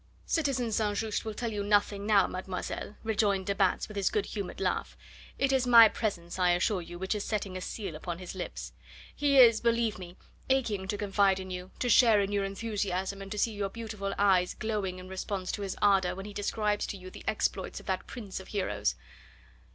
[0.25, 0.97] "Citizen St.
[0.97, 4.97] Just will tell you nothing now, mademoiselle," rejoined de Batz with his good humoured laugh;
[5.37, 8.73] "it is my presence, I assure you, which is setting a seal upon his lips.
[9.15, 10.17] He is, believe me,
[10.49, 14.15] aching to confide in you, to share in your enthusiasm, and to see your beautiful
[14.17, 17.85] eyes glowing in response to his ardour when he describes to you the exploits of
[17.85, 18.95] that prince of heroes.